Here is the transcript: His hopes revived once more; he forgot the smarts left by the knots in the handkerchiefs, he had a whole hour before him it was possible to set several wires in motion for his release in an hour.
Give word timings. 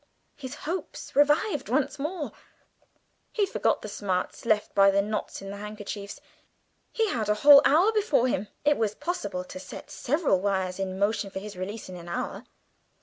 His 0.35 0.55
hopes 0.65 1.15
revived 1.15 1.69
once 1.69 1.99
more; 1.99 2.31
he 3.31 3.45
forgot 3.45 3.83
the 3.83 3.87
smarts 3.87 4.47
left 4.47 4.73
by 4.73 4.89
the 4.89 4.99
knots 4.99 5.43
in 5.43 5.51
the 5.51 5.57
handkerchiefs, 5.57 6.19
he 6.91 7.09
had 7.09 7.29
a 7.29 7.35
whole 7.45 7.61
hour 7.65 7.91
before 7.91 8.27
him 8.27 8.47
it 8.65 8.77
was 8.77 8.95
possible 8.95 9.43
to 9.43 9.59
set 9.59 9.91
several 9.91 10.39
wires 10.41 10.79
in 10.79 10.97
motion 10.97 11.29
for 11.29 11.37
his 11.37 11.55
release 11.55 11.87
in 11.87 11.97
an 11.97 12.09
hour. 12.09 12.45